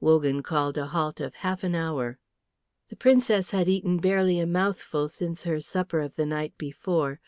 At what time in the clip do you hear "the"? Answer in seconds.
2.88-2.96, 6.16-6.24